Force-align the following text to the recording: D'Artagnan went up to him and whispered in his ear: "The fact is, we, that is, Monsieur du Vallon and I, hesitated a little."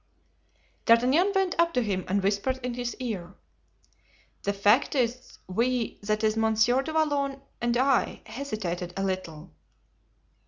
D'Artagnan 0.87 1.31
went 1.35 1.53
up 1.59 1.75
to 1.75 1.83
him 1.83 2.05
and 2.07 2.23
whispered 2.23 2.59
in 2.65 2.73
his 2.73 2.95
ear: 2.95 3.35
"The 4.41 4.51
fact 4.51 4.95
is, 4.95 5.37
we, 5.45 5.99
that 6.01 6.23
is, 6.23 6.35
Monsieur 6.35 6.81
du 6.81 6.91
Vallon 6.91 7.39
and 7.61 7.77
I, 7.77 8.23
hesitated 8.25 8.95
a 8.97 9.03
little." 9.03 9.53